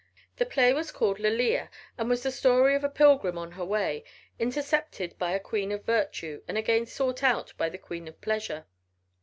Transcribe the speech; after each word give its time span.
The 0.37 0.47
play 0.47 0.73
was 0.73 0.91
called 0.91 1.19
Lalia, 1.19 1.69
and 1.95 2.09
was 2.09 2.23
the 2.23 2.31
story 2.31 2.73
of 2.73 2.83
a 2.83 2.89
pilgrim 2.89 3.37
on 3.37 3.51
her 3.51 3.63
way, 3.63 4.03
intercepted 4.39 5.15
by 5.19 5.31
a 5.33 5.39
Queen 5.39 5.71
of 5.71 5.85
Virtue 5.85 6.41
and 6.47 6.57
again 6.57 6.87
sought 6.87 7.21
out 7.21 7.53
by 7.55 7.69
the 7.69 7.77
Queen 7.77 8.07
of 8.07 8.19
Pleasure. 8.19 8.65